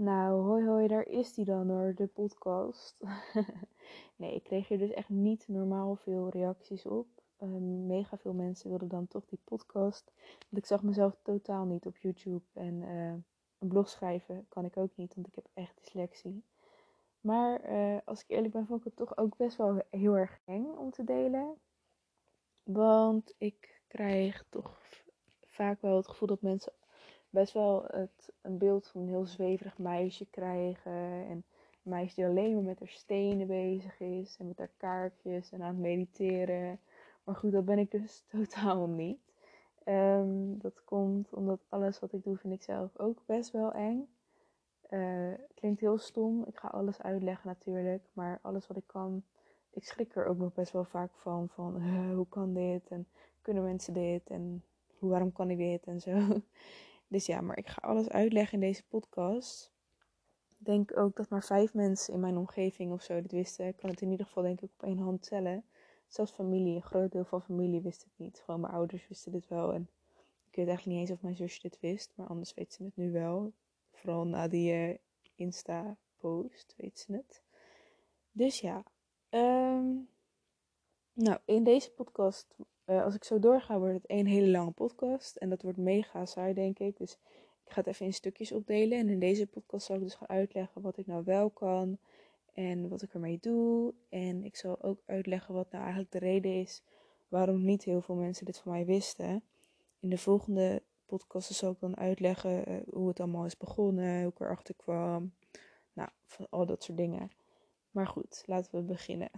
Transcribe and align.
Nou, 0.00 0.42
hoi 0.42 0.66
hoi, 0.66 0.88
daar 0.88 1.06
is 1.06 1.34
die 1.34 1.44
dan 1.44 1.68
hoor, 1.68 1.94
de 1.94 2.06
podcast. 2.06 2.96
nee, 4.16 4.34
ik 4.34 4.42
kreeg 4.42 4.68
hier 4.68 4.78
dus 4.78 4.90
echt 4.90 5.08
niet 5.08 5.48
normaal 5.48 5.96
veel 5.96 6.28
reacties 6.28 6.86
op. 6.86 7.06
Ehm, 7.36 7.86
mega 7.86 8.18
veel 8.18 8.32
mensen 8.32 8.68
wilden 8.68 8.88
dan 8.88 9.08
toch 9.08 9.26
die 9.26 9.38
podcast. 9.44 10.12
Want 10.16 10.62
ik 10.62 10.66
zag 10.66 10.82
mezelf 10.82 11.16
totaal 11.22 11.64
niet 11.64 11.86
op 11.86 11.96
YouTube. 11.96 12.42
En 12.52 12.82
uh, 12.82 13.12
een 13.58 13.68
blog 13.68 13.88
schrijven 13.88 14.46
kan 14.48 14.64
ik 14.64 14.76
ook 14.76 14.96
niet, 14.96 15.14
want 15.14 15.26
ik 15.26 15.34
heb 15.34 15.46
echt 15.54 15.76
dyslexie. 15.76 16.44
Maar 17.20 17.70
uh, 17.70 17.98
als 18.04 18.22
ik 18.22 18.28
eerlijk 18.28 18.52
ben, 18.52 18.66
vond 18.66 18.78
ik 18.80 18.84
het 18.84 18.96
toch 18.96 19.16
ook 19.16 19.36
best 19.36 19.56
wel 19.56 19.82
heel 19.90 20.16
erg 20.16 20.40
eng 20.44 20.66
om 20.66 20.90
te 20.90 21.04
delen. 21.04 21.54
Want 22.62 23.34
ik 23.38 23.82
krijg 23.86 24.44
toch 24.48 24.80
vaak 25.46 25.80
wel 25.80 25.96
het 25.96 26.08
gevoel 26.08 26.28
dat 26.28 26.42
mensen 26.42 26.72
best 27.30 27.52
wel 27.52 27.84
het, 27.86 28.32
een 28.40 28.58
beeld 28.58 28.88
van 28.88 29.00
een 29.00 29.08
heel 29.08 29.26
zweverig 29.26 29.78
meisje 29.78 30.26
krijgen. 30.30 30.92
En 31.26 31.30
een 31.30 31.90
meisje 31.90 32.14
die 32.14 32.26
alleen 32.26 32.54
maar 32.54 32.62
met 32.62 32.78
haar 32.78 32.88
stenen 32.88 33.46
bezig 33.46 34.00
is 34.00 34.36
en 34.38 34.46
met 34.46 34.58
haar 34.58 34.72
kaartjes 34.76 35.52
en 35.52 35.62
aan 35.62 35.68
het 35.68 35.78
mediteren. 35.78 36.80
Maar 37.24 37.34
goed, 37.34 37.52
dat 37.52 37.64
ben 37.64 37.78
ik 37.78 37.90
dus 37.90 38.24
totaal 38.30 38.86
niet. 38.86 39.18
Um, 39.84 40.58
dat 40.58 40.84
komt 40.84 41.34
omdat 41.34 41.60
alles 41.68 42.00
wat 42.00 42.12
ik 42.12 42.24
doe 42.24 42.36
vind 42.36 42.52
ik 42.54 42.62
zelf 42.62 42.98
ook 42.98 43.22
best 43.26 43.50
wel 43.50 43.72
eng. 43.72 44.08
Uh, 44.90 45.34
klinkt 45.54 45.80
heel 45.80 45.98
stom. 45.98 46.44
Ik 46.44 46.58
ga 46.58 46.68
alles 46.68 47.02
uitleggen 47.02 47.48
natuurlijk. 47.48 48.02
Maar 48.12 48.38
alles 48.42 48.66
wat 48.66 48.76
ik 48.76 48.86
kan, 48.86 49.22
ik 49.70 49.84
schrik 49.84 50.16
er 50.16 50.26
ook 50.26 50.38
nog 50.38 50.52
best 50.52 50.72
wel 50.72 50.84
vaak 50.84 51.10
van. 51.14 51.48
Van 51.48 51.82
hoe 52.14 52.28
kan 52.28 52.54
dit? 52.54 52.88
En 52.88 53.06
kunnen 53.42 53.62
mensen 53.62 53.94
dit? 53.94 54.30
En 54.30 54.64
waarom 54.98 55.32
kan 55.32 55.50
ik 55.50 55.58
dit? 55.58 55.86
En 55.86 56.00
zo. 56.00 56.18
Dus 57.10 57.26
ja, 57.26 57.40
maar 57.40 57.58
ik 57.58 57.68
ga 57.68 57.80
alles 57.82 58.08
uitleggen 58.08 58.54
in 58.54 58.60
deze 58.60 58.84
podcast. 58.86 59.72
Ik 60.48 60.64
denk 60.64 60.96
ook 60.96 61.16
dat 61.16 61.28
maar 61.28 61.44
vijf 61.44 61.74
mensen 61.74 62.14
in 62.14 62.20
mijn 62.20 62.36
omgeving 62.36 62.92
of 62.92 63.02
zo 63.02 63.22
dit 63.22 63.32
wisten. 63.32 63.66
Ik 63.66 63.76
kan 63.76 63.90
het 63.90 64.00
in 64.00 64.10
ieder 64.10 64.26
geval 64.26 64.42
denk 64.42 64.60
ik 64.60 64.70
op 64.72 64.82
één 64.82 64.98
hand 64.98 65.22
tellen. 65.22 65.64
Zelfs 66.06 66.32
familie, 66.32 66.74
een 66.74 66.82
groot 66.82 67.12
deel 67.12 67.24
van 67.24 67.42
familie 67.42 67.80
wist 67.80 68.04
het 68.04 68.12
niet. 68.16 68.42
Gewoon 68.44 68.60
mijn 68.60 68.72
ouders 68.72 69.08
wisten 69.08 69.32
dit 69.32 69.48
wel. 69.48 69.72
En 69.72 69.90
ik 70.50 70.56
weet 70.56 70.66
eigenlijk 70.66 70.86
niet 70.86 71.08
eens 71.08 71.16
of 71.16 71.22
mijn 71.22 71.36
zusje 71.36 71.60
dit 71.60 71.80
wist. 71.80 72.12
Maar 72.14 72.26
anders 72.26 72.54
weet 72.54 72.72
ze 72.72 72.84
het 72.84 72.96
nu 72.96 73.12
wel. 73.12 73.52
Vooral 73.92 74.26
na 74.26 74.48
die 74.48 74.72
uh, 74.72 74.96
Insta-post 75.34 76.74
weet 76.76 76.98
ze 76.98 77.12
het. 77.12 77.42
Dus 78.32 78.60
ja. 78.60 78.84
Um, 79.30 80.08
nou, 81.12 81.38
in 81.44 81.64
deze 81.64 81.90
podcast 81.90 82.46
uh, 82.90 83.04
als 83.04 83.14
ik 83.14 83.24
zo 83.24 83.38
doorga, 83.38 83.78
wordt 83.78 83.94
het 83.94 84.06
één 84.06 84.26
hele 84.26 84.48
lange 84.48 84.70
podcast. 84.70 85.36
En 85.36 85.48
dat 85.48 85.62
wordt 85.62 85.78
mega 85.78 86.26
saai, 86.26 86.54
denk 86.54 86.78
ik. 86.78 86.96
Dus 86.96 87.12
ik 87.64 87.72
ga 87.72 87.80
het 87.80 87.86
even 87.86 88.06
in 88.06 88.12
stukjes 88.12 88.52
opdelen. 88.52 88.98
En 88.98 89.08
in 89.08 89.18
deze 89.18 89.46
podcast 89.46 89.86
zal 89.86 89.96
ik 89.96 90.02
dus 90.02 90.14
gaan 90.14 90.28
uitleggen 90.28 90.82
wat 90.82 90.96
ik 90.96 91.06
nou 91.06 91.24
wel 91.24 91.50
kan. 91.50 91.98
En 92.54 92.88
wat 92.88 93.02
ik 93.02 93.14
ermee 93.14 93.38
doe. 93.40 93.94
En 94.08 94.44
ik 94.44 94.56
zal 94.56 94.82
ook 94.82 95.02
uitleggen 95.06 95.54
wat 95.54 95.70
nou 95.70 95.82
eigenlijk 95.82 96.12
de 96.12 96.18
reden 96.18 96.60
is 96.60 96.82
waarom 97.28 97.64
niet 97.64 97.84
heel 97.84 98.00
veel 98.00 98.14
mensen 98.14 98.44
dit 98.44 98.58
van 98.58 98.72
mij 98.72 98.84
wisten. 98.84 99.42
In 100.00 100.10
de 100.10 100.18
volgende 100.18 100.82
podcast 101.06 101.52
zal 101.52 101.70
ik 101.70 101.80
dan 101.80 101.96
uitleggen 101.96 102.70
uh, 102.70 102.80
hoe 102.90 103.08
het 103.08 103.20
allemaal 103.20 103.44
is 103.44 103.56
begonnen, 103.56 104.22
hoe 104.22 104.32
ik 104.32 104.40
erachter 104.40 104.74
kwam. 104.74 105.32
Nou, 105.92 106.08
al 106.50 106.66
dat 106.66 106.82
soort 106.82 106.98
dingen. 106.98 107.30
Maar 107.90 108.06
goed, 108.06 108.42
laten 108.46 108.74
we 108.74 108.82
beginnen. 108.82 109.30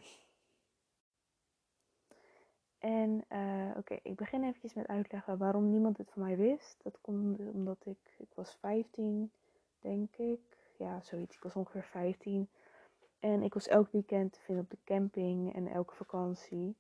En 2.82 3.24
uh, 3.32 3.76
oké, 3.76 3.98
ik 4.02 4.16
begin 4.16 4.42
eventjes 4.42 4.74
met 4.74 4.86
uitleggen 4.86 5.38
waarom 5.38 5.70
niemand 5.70 5.98
het 5.98 6.10
van 6.10 6.22
mij 6.22 6.36
wist. 6.36 6.80
Dat 6.82 6.98
komt 7.00 7.38
omdat 7.38 7.76
ik, 7.84 8.14
ik 8.18 8.28
was 8.34 8.54
15, 8.60 9.30
denk 9.80 10.16
ik. 10.16 10.40
Ja, 10.76 11.00
zoiets. 11.00 11.36
Ik 11.36 11.42
was 11.42 11.56
ongeveer 11.56 11.82
15. 11.82 12.48
En 13.20 13.42
ik 13.42 13.54
was 13.54 13.68
elk 13.68 13.92
weekend 13.92 14.32
te 14.32 14.40
vinden 14.40 14.64
op 14.64 14.70
de 14.70 14.78
camping 14.84 15.54
en 15.54 15.66
elke 15.66 15.94
vakantie. 15.94 16.76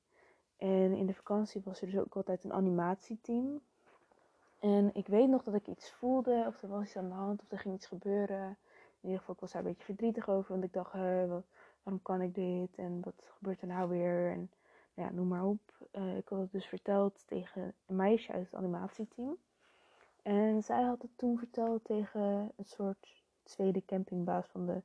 En 0.56 0.92
in 0.92 1.06
de 1.06 1.14
vakantie 1.14 1.60
was 1.64 1.80
er 1.80 1.86
dus 1.86 1.98
ook 1.98 2.16
altijd 2.16 2.44
een 2.44 2.52
animatieteam. 2.52 3.60
En 4.58 4.90
ik 4.94 5.06
weet 5.06 5.28
nog 5.28 5.42
dat 5.42 5.54
ik 5.54 5.66
iets 5.66 5.92
voelde, 5.92 6.44
of 6.46 6.62
er 6.62 6.68
was 6.68 6.84
iets 6.84 6.96
aan 6.96 7.08
de 7.08 7.14
hand, 7.14 7.42
of 7.42 7.52
er 7.52 7.58
ging 7.58 7.74
iets 7.74 7.86
gebeuren. 7.86 8.56
In 9.00 9.08
ieder 9.08 9.18
geval, 9.18 9.34
ik 9.34 9.40
was 9.40 9.52
daar 9.52 9.62
een 9.62 9.68
beetje 9.68 9.84
verdrietig 9.84 10.28
over, 10.28 10.52
want 10.52 10.64
ik 10.64 10.72
dacht, 10.72 10.92
waarom 10.92 12.02
kan 12.02 12.20
ik 12.20 12.34
dit? 12.34 12.76
En 12.76 13.00
wat 13.02 13.24
gebeurt 13.36 13.60
er 13.60 13.66
nou 13.66 13.88
weer? 13.88 14.30
En 14.30 14.50
ja, 14.94 15.10
noem 15.10 15.28
maar 15.28 15.44
op. 15.44 15.88
Uh, 15.92 16.16
ik 16.16 16.28
had 16.28 16.38
het 16.38 16.52
dus 16.52 16.66
verteld 16.66 17.26
tegen 17.26 17.74
een 17.86 17.96
meisje 17.96 18.32
uit 18.32 18.44
het 18.44 18.54
animatieteam. 18.54 19.36
En 20.22 20.62
zij 20.62 20.82
had 20.82 21.02
het 21.02 21.10
toen 21.16 21.38
verteld 21.38 21.84
tegen 21.84 22.52
een 22.56 22.64
soort 22.64 23.22
tweede 23.42 23.84
campingbaas 23.84 24.46
van 24.46 24.66
de 24.66 24.82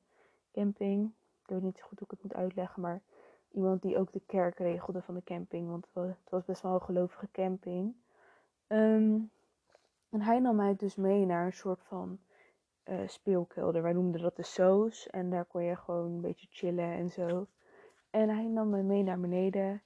camping. 0.52 1.14
Ik 1.42 1.50
weet 1.50 1.62
niet 1.62 1.78
zo 1.78 1.86
goed 1.88 2.00
hoe 2.00 2.08
ik 2.08 2.14
het 2.14 2.24
moet 2.24 2.36
uitleggen, 2.36 2.82
maar 2.82 3.02
iemand 3.52 3.82
die 3.82 3.98
ook 3.98 4.12
de 4.12 4.22
kerk 4.26 4.58
regelde 4.58 5.02
van 5.02 5.14
de 5.14 5.24
camping. 5.24 5.70
Want 5.70 5.88
het 5.94 6.30
was 6.30 6.46
best 6.46 6.62
wel 6.62 6.74
een 6.74 6.82
gelovige 6.82 7.28
camping. 7.32 7.96
Um, 8.68 9.32
en 10.10 10.22
hij 10.22 10.40
nam 10.40 10.56
mij 10.56 10.76
dus 10.76 10.96
mee 10.96 11.26
naar 11.26 11.46
een 11.46 11.54
soort 11.54 11.84
van 11.84 12.20
uh, 12.86 13.08
speelkelder. 13.08 13.82
Wij 13.82 13.94
noemden 13.94 14.22
dat 14.22 14.36
de 14.36 14.44
soos. 14.44 15.10
En 15.10 15.30
daar 15.30 15.46
kon 15.46 15.64
je 15.64 15.76
gewoon 15.76 16.12
een 16.12 16.22
beetje 16.22 16.48
chillen 16.50 16.92
en 16.94 17.10
zo. 17.10 17.48
En 18.10 18.30
hij 18.30 18.48
nam 18.48 18.70
mij 18.70 18.84
mee 18.84 19.04
naar 19.04 19.20
beneden. 19.20 19.82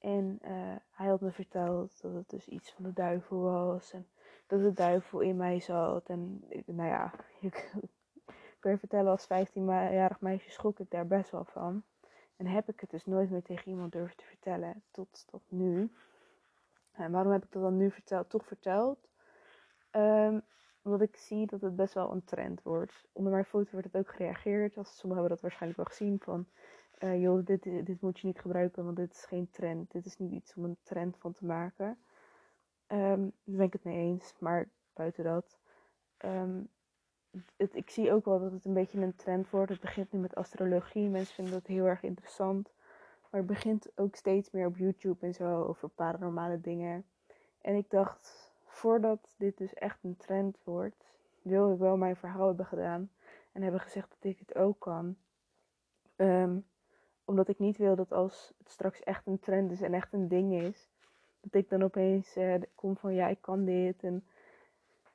En 0.00 0.38
uh, 0.42 0.76
hij 0.90 1.06
had 1.08 1.20
me 1.20 1.30
verteld 1.30 2.02
dat 2.02 2.14
het 2.14 2.30
dus 2.30 2.48
iets 2.48 2.72
van 2.72 2.84
de 2.84 2.92
duivel 2.92 3.40
was. 3.40 3.92
En 3.92 4.06
dat 4.46 4.60
de 4.60 4.72
duivel 4.72 5.20
in 5.20 5.36
mij 5.36 5.60
zat. 5.60 6.08
En 6.08 6.44
nou 6.66 6.88
ja, 6.88 7.12
ik 7.40 7.72
kan 8.58 8.70
je 8.70 8.78
vertellen, 8.78 9.10
als 9.10 9.24
15-jarig 9.24 10.20
meisje 10.20 10.50
schrok 10.50 10.78
ik 10.78 10.90
daar 10.90 11.06
best 11.06 11.30
wel 11.30 11.44
van. 11.44 11.82
En 12.36 12.46
heb 12.46 12.68
ik 12.68 12.80
het 12.80 12.90
dus 12.90 13.06
nooit 13.06 13.30
meer 13.30 13.42
tegen 13.42 13.70
iemand 13.70 13.92
durven 13.92 14.16
te 14.16 14.24
vertellen. 14.24 14.82
Tot, 14.90 15.24
tot 15.26 15.42
nu. 15.48 15.92
En 16.92 17.12
waarom 17.12 17.32
heb 17.32 17.44
ik 17.44 17.52
dat 17.52 17.62
dan 17.62 17.76
nu 17.76 17.90
verteld, 17.90 18.30
toch 18.30 18.46
verteld? 18.46 19.08
Um, 19.92 20.42
omdat 20.82 21.00
ik 21.00 21.16
zie 21.16 21.46
dat 21.46 21.60
het 21.60 21.76
best 21.76 21.94
wel 21.94 22.12
een 22.12 22.24
trend 22.24 22.62
wordt. 22.62 23.08
Onder 23.12 23.32
mijn 23.32 23.44
foto 23.44 23.70
wordt 23.70 23.86
het 23.86 23.96
ook 23.96 24.10
gereageerd. 24.10 24.76
Als, 24.76 24.88
sommigen 24.96 25.22
hebben 25.22 25.28
dat 25.28 25.40
waarschijnlijk 25.40 25.76
wel 25.76 25.96
gezien. 25.96 26.20
Van 26.20 26.46
uh, 27.00 27.20
joh, 27.20 27.44
dit, 27.44 27.62
dit 27.62 28.00
moet 28.00 28.18
je 28.18 28.26
niet 28.26 28.40
gebruiken, 28.40 28.84
want 28.84 28.96
dit 28.96 29.12
is 29.12 29.24
geen 29.24 29.50
trend. 29.50 29.92
Dit 29.92 30.06
is 30.06 30.18
niet 30.18 30.32
iets 30.32 30.54
om 30.54 30.64
een 30.64 30.76
trend 30.82 31.16
van 31.18 31.32
te 31.32 31.44
maken. 31.44 31.98
Um, 32.92 33.32
daar 33.44 33.56
ben 33.56 33.66
ik 33.66 33.72
het 33.72 33.84
mee 33.84 33.96
eens, 33.96 34.34
maar 34.38 34.68
buiten 34.92 35.24
dat. 35.24 35.58
Um, 36.24 36.68
het, 37.56 37.74
ik 37.74 37.90
zie 37.90 38.12
ook 38.12 38.24
wel 38.24 38.40
dat 38.40 38.52
het 38.52 38.64
een 38.64 38.74
beetje 38.74 39.00
een 39.00 39.16
trend 39.16 39.50
wordt. 39.50 39.70
Het 39.70 39.80
begint 39.80 40.12
nu 40.12 40.18
met 40.18 40.34
astrologie. 40.34 41.08
Mensen 41.08 41.34
vinden 41.34 41.52
dat 41.52 41.66
heel 41.66 41.84
erg 41.84 42.02
interessant. 42.02 42.72
Maar 43.30 43.40
het 43.40 43.50
begint 43.50 43.90
ook 43.94 44.14
steeds 44.14 44.50
meer 44.50 44.66
op 44.66 44.76
YouTube 44.76 45.26
en 45.26 45.34
zo 45.34 45.62
over 45.62 45.88
paranormale 45.88 46.60
dingen. 46.60 47.04
En 47.60 47.74
ik 47.74 47.90
dacht, 47.90 48.52
voordat 48.64 49.34
dit 49.36 49.58
dus 49.58 49.74
echt 49.74 49.98
een 50.02 50.16
trend 50.16 50.58
wordt, 50.64 51.04
wil 51.42 51.72
ik 51.72 51.78
wel 51.78 51.96
mijn 51.96 52.16
verhaal 52.16 52.46
hebben 52.46 52.66
gedaan. 52.66 53.10
En 53.52 53.62
hebben 53.62 53.80
gezegd 53.80 54.08
dat 54.10 54.30
ik 54.32 54.38
het 54.38 54.54
ook 54.54 54.78
kan. 54.78 55.16
Um, 56.16 56.66
omdat 57.30 57.48
ik 57.48 57.58
niet 57.58 57.76
wil 57.76 57.96
dat 57.96 58.12
als 58.12 58.52
het 58.58 58.70
straks 58.70 59.02
echt 59.02 59.26
een 59.26 59.38
trend 59.38 59.72
is 59.72 59.80
en 59.80 59.94
echt 59.94 60.12
een 60.12 60.28
ding 60.28 60.52
is, 60.62 60.88
dat 61.40 61.54
ik 61.54 61.68
dan 61.68 61.82
opeens 61.82 62.36
uh, 62.36 62.54
kom 62.74 62.96
van 62.96 63.14
ja, 63.14 63.28
ik 63.28 63.38
kan 63.40 63.64
dit. 63.64 64.02
En 64.02 64.24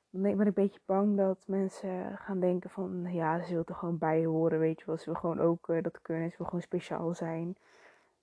dan 0.09 0.21
ben 0.21 0.31
ik 0.31 0.39
een 0.39 0.53
beetje 0.53 0.79
bang 0.85 1.17
dat 1.17 1.43
mensen 1.47 2.17
gaan 2.17 2.39
denken 2.39 2.69
van 2.69 3.07
ja, 3.09 3.43
ze 3.43 3.53
wil 3.53 3.63
er 3.65 3.75
gewoon 3.75 3.97
bij 3.97 4.25
horen, 4.25 4.59
weet 4.59 4.79
je 4.79 4.85
wel. 4.85 4.97
Ze 4.97 5.05
wil 5.05 5.19
gewoon 5.19 5.39
ook 5.39 5.67
uh, 5.67 5.83
dat 5.83 6.01
kunnen, 6.01 6.29
ze 6.29 6.37
wil 6.37 6.45
gewoon 6.45 6.61
speciaal 6.61 7.13
zijn. 7.13 7.55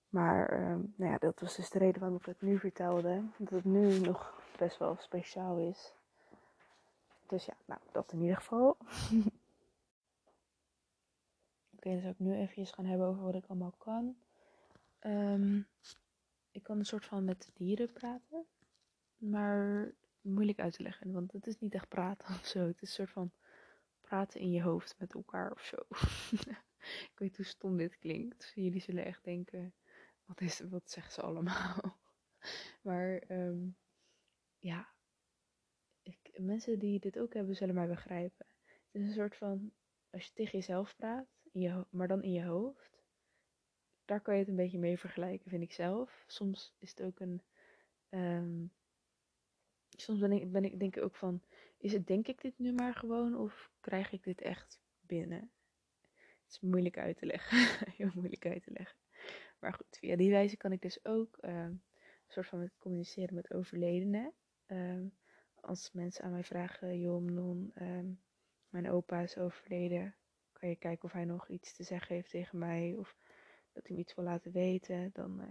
Maar 0.09 0.53
uh, 0.53 0.77
nou 0.95 1.13
ja, 1.13 1.19
dat 1.19 1.41
was 1.41 1.57
dus 1.57 1.71
de 1.71 1.79
reden 1.79 2.01
waarom 2.01 2.19
ik 2.19 2.27
het 2.27 2.43
nu 2.43 2.59
vertelde. 2.59 3.23
Dat 3.37 3.51
het 3.51 3.65
nu 3.65 3.99
nog 3.99 4.41
best 4.59 4.79
wel 4.79 4.97
speciaal 4.99 5.57
is. 5.57 5.93
Dus 7.27 7.45
ja, 7.45 7.55
nou, 7.65 7.81
dat 7.93 8.13
in 8.13 8.21
ieder 8.21 8.37
geval. 8.37 8.77
Okay, 11.83 11.93
dan 11.93 12.03
zou 12.03 12.13
ik 12.13 12.19
nu 12.19 12.35
even 12.35 12.67
gaan 12.67 12.85
hebben 12.85 13.07
over 13.07 13.23
wat 13.23 13.35
ik 13.35 13.47
allemaal 13.47 13.75
kan. 13.79 14.17
Um, 15.01 15.67
ik 16.51 16.63
kan 16.63 16.79
een 16.79 16.87
soort 16.87 17.05
van 17.05 17.25
met 17.25 17.51
dieren 17.55 17.93
praten. 17.93 18.47
Maar 19.17 19.93
moeilijk 20.21 20.59
uit 20.59 20.73
te 20.73 20.83
leggen, 20.83 21.13
want 21.13 21.33
het 21.33 21.47
is 21.47 21.59
niet 21.59 21.75
echt 21.75 21.89
praten 21.89 22.35
of 22.35 22.47
zo. 22.47 22.67
Het 22.67 22.83
is 22.83 22.89
een 22.89 22.95
soort 22.95 23.11
van 23.11 23.33
praten 24.01 24.41
in 24.41 24.51
je 24.51 24.63
hoofd 24.63 24.95
met 24.99 25.15
elkaar 25.15 25.53
of 25.53 25.65
zo. 25.65 25.77
ik 27.13 27.19
weet 27.19 27.37
hoe 27.37 27.45
stom 27.45 27.77
dit 27.77 27.99
klinkt. 27.99 28.53
Jullie 28.55 28.81
zullen 28.81 29.05
echt 29.05 29.25
denken, 29.25 29.75
wat, 30.25 30.41
is, 30.41 30.61
wat 30.61 30.91
zeggen 30.91 31.13
ze 31.13 31.23
allemaal? 31.23 31.99
maar 32.83 33.23
um, 33.29 33.77
ja, 34.59 34.89
ik, 36.03 36.31
mensen 36.37 36.79
die 36.79 37.01
dit 37.01 37.19
ook 37.19 37.35
hebben, 37.35 37.57
zullen 37.57 37.75
mij 37.75 37.89
begrijpen. 37.89 38.47
Het 38.65 39.03
is 39.03 39.07
een 39.07 39.15
soort 39.15 39.37
van, 39.37 39.73
als 40.11 40.25
je 40.25 40.33
tegen 40.33 40.59
jezelf 40.59 40.97
praat, 40.97 41.42
je, 41.53 41.87
maar 41.91 42.09
dan 42.09 42.23
in 42.23 42.33
je 42.33 42.45
hoofd. 42.45 43.03
Daar 44.05 44.21
kan 44.21 44.35
je 44.35 44.41
het 44.41 44.49
een 44.49 44.57
beetje 44.57 44.79
mee 44.79 44.99
vergelijken, 44.99 45.51
vind 45.51 45.63
ik 45.63 45.73
zelf. 45.73 46.25
Soms 46.27 46.75
is 46.79 46.91
het 46.91 47.03
ook 47.03 47.21
een. 47.21 47.43
Um, 48.11 48.73
soms 49.89 50.19
ben 50.19 50.33
ik, 50.33 50.53
ben 50.53 50.65
ik 50.65 50.79
denk 50.79 50.97
ik 50.97 51.03
ook 51.03 51.17
van. 51.17 51.43
Is 51.79 51.93
het 51.93 52.07
denk 52.07 52.29
ik 52.29 52.41
dit 52.41 52.59
nu 52.59 52.73
maar 52.73 52.95
gewoon? 52.95 53.37
Of 53.37 53.71
krijg 53.81 54.13
ik 54.13 54.25
dit 54.25 54.41
echt 54.41 54.81
binnen. 55.01 55.51
Het 56.11 56.51
is 56.51 56.61
moeilijk 56.61 56.99
uit 56.99 57.17
te 57.17 57.27
leggen. 57.27 57.59
Heel 57.97 58.11
moeilijk 58.15 58.47
uit 58.47 58.63
te 58.63 58.71
leggen. 58.71 58.99
Maar 59.59 59.73
goed, 59.73 59.97
via 59.99 60.17
die 60.17 60.31
wijze 60.31 60.57
kan 60.57 60.73
ik 60.73 60.83
dus 60.83 61.05
ook 61.05 61.39
uh, 61.41 61.55
een 61.55 61.83
soort 62.29 62.47
van 62.47 62.71
communiceren 62.79 63.35
met 63.35 63.53
overledenen. 63.53 64.33
Uh, 64.67 65.07
als 65.55 65.93
mensen 65.93 66.25
aan 66.25 66.31
mij 66.31 66.45
vragen, 66.45 67.01
joh, 67.01 67.23
non, 67.23 67.73
mijn 68.69 68.91
opa 68.91 69.21
is 69.21 69.39
overleden. 69.39 70.15
Kan 70.63 70.71
je 70.71 70.77
kijken 70.77 71.05
of 71.05 71.13
hij 71.13 71.25
nog 71.25 71.49
iets 71.49 71.73
te 71.73 71.83
zeggen 71.83 72.15
heeft 72.15 72.31
tegen 72.31 72.59
mij? 72.59 72.95
Of 72.99 73.17
dat 73.73 73.87
hij 73.87 73.97
me 73.97 74.03
iets 74.03 74.15
wil 74.15 74.25
laten 74.25 74.53
weten? 74.53 75.11
Dan 75.13 75.41
uh, 75.41 75.47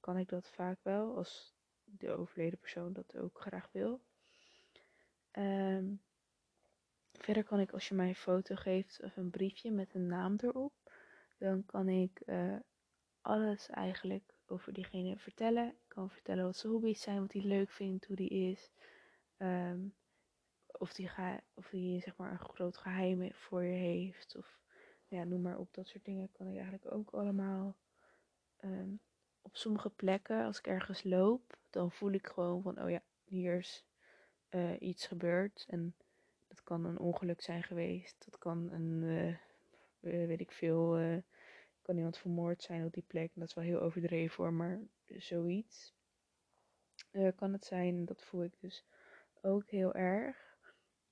kan 0.00 0.18
ik 0.18 0.28
dat 0.28 0.48
vaak 0.48 0.78
wel, 0.82 1.16
als 1.16 1.54
de 1.84 2.10
overleden 2.10 2.58
persoon 2.58 2.92
dat 2.92 3.16
ook 3.16 3.40
graag 3.40 3.68
wil. 3.72 4.00
Um, 5.32 6.02
verder 7.12 7.44
kan 7.44 7.60
ik, 7.60 7.72
als 7.72 7.88
je 7.88 7.94
mij 7.94 8.08
een 8.08 8.14
foto 8.14 8.54
geeft 8.54 9.02
of 9.02 9.16
een 9.16 9.30
briefje 9.30 9.70
met 9.70 9.94
een 9.94 10.06
naam 10.06 10.36
erop, 10.40 10.72
dan 11.38 11.66
kan 11.66 11.88
ik 11.88 12.22
uh, 12.26 12.56
alles 13.20 13.68
eigenlijk 13.68 14.34
over 14.46 14.72
diegene 14.72 15.18
vertellen. 15.18 15.68
Ik 15.68 15.88
kan 15.88 16.10
vertellen 16.10 16.44
wat 16.44 16.56
zijn 16.56 16.72
hobby's 16.72 17.02
zijn, 17.02 17.20
wat 17.20 17.32
hij 17.32 17.42
leuk 17.42 17.70
vindt, 17.70 18.06
hoe 18.06 18.16
die 18.16 18.50
is. 18.50 18.70
Um, 19.38 19.94
of 20.78 20.92
die, 20.92 21.08
ga, 21.08 21.40
of 21.54 21.68
die 21.68 22.00
zeg 22.00 22.16
maar 22.16 22.30
een 22.30 22.38
groot 22.38 22.76
geheim 22.76 23.32
voor 23.32 23.62
je 23.62 23.76
heeft. 23.76 24.36
Of 24.36 24.60
ja, 25.08 25.24
noem 25.24 25.42
maar 25.42 25.58
op. 25.58 25.74
Dat 25.74 25.88
soort 25.88 26.04
dingen 26.04 26.32
kan 26.32 26.46
ik 26.46 26.54
eigenlijk 26.54 26.92
ook 26.92 27.10
allemaal. 27.10 27.76
Um, 28.64 29.00
op 29.42 29.56
sommige 29.56 29.90
plekken, 29.90 30.44
als 30.44 30.58
ik 30.58 30.66
ergens 30.66 31.04
loop, 31.04 31.58
dan 31.70 31.92
voel 31.92 32.10
ik 32.10 32.26
gewoon 32.26 32.62
van, 32.62 32.82
oh 32.82 32.90
ja, 32.90 33.02
hier 33.24 33.58
is 33.58 33.84
uh, 34.50 34.80
iets 34.80 35.06
gebeurd. 35.06 35.64
En 35.68 35.94
dat 36.48 36.62
kan 36.62 36.84
een 36.84 36.98
ongeluk 36.98 37.40
zijn 37.40 37.62
geweest. 37.62 38.24
Dat 38.24 38.38
kan 38.38 38.70
een, 38.72 39.02
uh, 40.00 40.26
weet 40.26 40.40
ik 40.40 40.52
veel, 40.52 41.00
uh, 41.00 41.16
kan 41.82 41.96
iemand 41.96 42.18
vermoord 42.18 42.62
zijn 42.62 42.84
op 42.84 42.92
die 42.92 43.04
plek. 43.06 43.30
Dat 43.34 43.48
is 43.48 43.54
wel 43.54 43.64
heel 43.64 43.80
overdreven 43.80 44.44
hoor, 44.44 44.52
maar 44.52 44.80
zoiets 45.06 45.94
kan 47.36 47.52
het 47.52 47.64
zijn. 47.64 48.04
Dat 48.04 48.24
voel 48.24 48.44
ik 48.44 48.60
dus 48.60 48.84
ook 49.42 49.70
heel 49.70 49.94
erg. 49.94 50.45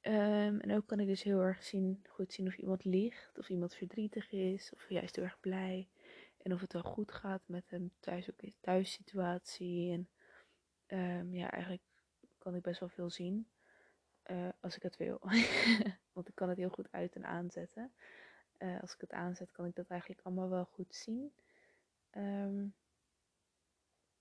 Um, 0.07 0.61
en 0.61 0.73
ook 0.77 0.87
kan 0.87 1.01
ik 1.01 1.07
dus 1.07 1.23
heel 1.23 1.41
erg 1.41 1.63
zien, 1.63 2.05
goed 2.09 2.33
zien 2.33 2.47
of 2.47 2.57
iemand 2.57 2.85
liegt, 2.85 3.39
of 3.39 3.49
iemand 3.49 3.75
verdrietig 3.75 4.33
is, 4.33 4.73
of 4.75 4.89
juist 4.89 5.17
heel 5.17 5.25
erg 5.25 5.41
blij. 5.41 5.89
En 6.43 6.53
of 6.53 6.61
het 6.61 6.73
wel 6.73 6.83
goed 6.83 7.13
gaat 7.13 7.43
met 7.47 7.71
hem 7.71 7.93
thuis, 8.01 8.31
ook 8.31 8.43
in 8.43 8.55
thuissituatie. 8.61 9.93
En 9.93 10.09
um, 10.99 11.35
ja, 11.35 11.51
eigenlijk 11.51 11.83
kan 12.39 12.55
ik 12.55 12.63
best 12.63 12.81
wel 12.81 12.89
veel 12.89 13.11
zien. 13.11 13.49
Uh, 14.31 14.49
als 14.61 14.77
ik 14.77 14.83
het 14.83 14.97
wil. 14.97 15.19
Want 16.13 16.29
ik 16.29 16.35
kan 16.35 16.49
het 16.49 16.59
heel 16.59 16.69
goed 16.69 16.89
uit 16.93 17.15
en 17.15 17.27
aanzetten. 17.27 17.93
Uh, 18.59 18.81
als 18.81 18.95
ik 18.95 19.01
het 19.01 19.13
aanzet, 19.13 19.51
kan 19.51 19.67
ik 19.67 19.75
dat 19.75 19.87
eigenlijk 19.87 20.21
allemaal 20.23 20.49
wel 20.49 20.65
goed 20.65 20.95
zien. 20.95 21.33
Um, 22.17 22.75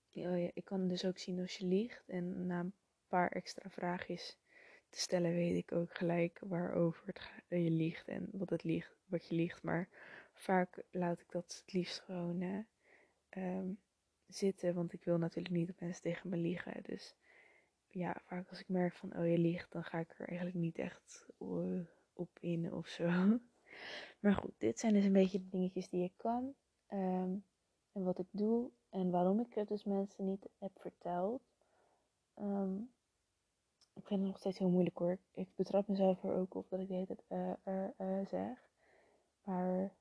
ja, 0.08 0.50
ik 0.54 0.64
kan 0.64 0.88
dus 0.88 1.04
ook 1.04 1.18
zien 1.18 1.40
als 1.40 1.56
je 1.56 1.66
liegt. 1.66 2.08
En 2.08 2.46
na 2.46 2.60
een 2.60 2.74
paar 3.08 3.28
extra 3.28 3.70
vraagjes 3.70 4.38
te 4.94 5.00
stellen, 5.00 5.32
weet 5.32 5.56
ik 5.56 5.72
ook 5.72 5.96
gelijk 5.96 6.40
waarover 6.46 7.02
het 7.06 7.30
je 7.48 7.70
liegt 7.70 8.08
en 8.08 8.28
wat 8.32 8.50
het 8.50 8.62
liegt, 8.64 8.96
wat 9.06 9.28
je 9.28 9.34
liegt. 9.34 9.62
Maar 9.62 9.88
vaak 10.32 10.82
laat 10.90 11.20
ik 11.20 11.30
dat 11.30 11.62
het 11.64 11.72
liefst 11.72 12.00
gewoon 12.00 12.66
um, 13.36 13.78
zitten, 14.26 14.74
want 14.74 14.92
ik 14.92 15.04
wil 15.04 15.18
natuurlijk 15.18 15.54
niet 15.54 15.66
dat 15.66 15.80
mensen 15.80 16.02
tegen 16.02 16.28
me 16.28 16.36
liegen. 16.36 16.82
Dus 16.82 17.14
ja, 17.88 18.22
vaak 18.24 18.48
als 18.48 18.60
ik 18.60 18.68
merk 18.68 18.94
van 18.94 19.16
oh 19.16 19.26
je 19.26 19.38
liegt, 19.38 19.72
dan 19.72 19.84
ga 19.84 19.98
ik 19.98 20.14
er 20.18 20.28
eigenlijk 20.28 20.56
niet 20.56 20.78
echt 20.78 21.26
uh, 21.38 21.80
op 22.12 22.38
in 22.40 22.72
of 22.72 22.86
zo. 22.86 23.08
Maar 24.20 24.34
goed, 24.34 24.54
dit 24.58 24.78
zijn 24.78 24.94
dus 24.94 25.04
een 25.04 25.12
beetje 25.12 25.38
de 25.38 25.48
dingetjes 25.48 25.88
die 25.88 26.04
ik 26.04 26.12
kan. 26.16 26.54
Um, 26.92 27.44
en 27.92 28.02
wat 28.02 28.18
ik 28.18 28.26
doe 28.30 28.70
en 28.90 29.10
waarom 29.10 29.40
ik 29.40 29.54
het 29.54 29.68
dus 29.68 29.84
mensen 29.84 30.24
niet 30.24 30.48
heb 30.58 30.70
verteld. 30.74 31.42
Um, 32.38 32.90
ik 34.04 34.10
vind 34.10 34.22
het 34.22 34.30
nog 34.30 34.38
steeds 34.38 34.58
heel 34.58 34.70
moeilijk 34.70 34.98
hoor. 34.98 35.18
Ik 35.34 35.48
betrap 35.54 35.88
mezelf 35.88 36.22
er 36.22 36.34
ook 36.34 36.54
op 36.54 36.70
dat 36.70 36.80
ik 36.80 36.88
de 36.88 36.94
hele 36.94 37.06
tijd 37.06 37.58
uh, 37.64 38.06
uh, 38.06 38.26
zeg. 38.26 38.58
Maar 39.44 39.92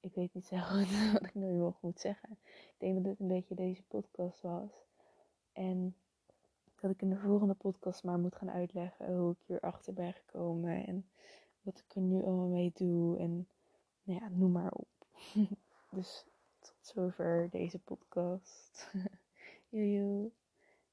ik 0.00 0.14
weet 0.14 0.34
niet 0.34 0.46
zo 0.52 0.56
goed 0.56 1.12
wat 1.12 1.26
ik 1.26 1.34
nu 1.34 1.52
nog 1.52 1.80
moet 1.80 2.00
zeggen. 2.00 2.38
Ik 2.42 2.74
denk 2.78 2.94
dat 2.94 3.04
dit 3.04 3.20
een 3.20 3.28
beetje 3.28 3.54
deze 3.54 3.82
podcast 3.82 4.40
was. 4.40 4.84
En 5.52 5.96
dat 6.80 6.90
ik 6.90 7.02
in 7.02 7.10
de 7.10 7.18
volgende 7.18 7.54
podcast 7.54 8.04
maar 8.04 8.18
moet 8.18 8.36
gaan 8.36 8.50
uitleggen 8.50 9.16
hoe 9.16 9.32
ik 9.32 9.46
hierachter 9.46 9.92
ben 9.92 10.12
gekomen. 10.12 10.86
En 10.86 11.08
wat 11.62 11.78
ik 11.78 11.94
er 11.94 12.02
nu 12.02 12.22
allemaal 12.22 12.48
mee 12.48 12.72
doe. 12.74 13.18
En 13.18 13.48
nou 14.02 14.20
ja, 14.20 14.28
noem 14.28 14.52
maar 14.52 14.72
op. 14.72 14.88
dus 15.90 16.24
tot 16.58 16.74
zover 16.80 17.50
deze 17.50 17.78
podcast. 17.78 18.90
Joejoe. 19.68 20.30